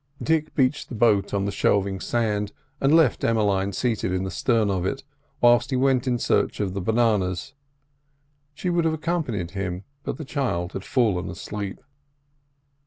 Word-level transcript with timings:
Dick 0.19 0.55
beached 0.55 0.89
the 0.89 0.95
boat 0.95 1.31
on 1.31 1.45
the 1.45 1.51
shelving 1.51 1.99
sand, 1.99 2.51
and 2.79 2.95
left 2.95 3.23
Emmeline 3.23 3.71
seated 3.71 4.11
in 4.11 4.23
the 4.23 4.31
stern 4.31 4.67
of 4.71 4.83
it, 4.83 5.03
whilst 5.41 5.69
he 5.69 5.75
went 5.75 6.07
in 6.07 6.17
search 6.17 6.59
of 6.59 6.73
the 6.73 6.81
bananas; 6.81 7.53
she 8.55 8.71
would 8.71 8.83
have 8.85 8.95
accompanied 8.95 9.51
him, 9.51 9.83
but 10.01 10.17
the 10.17 10.25
child 10.25 10.73
had 10.73 10.83
fallen 10.83 11.29
asleep. 11.29 11.81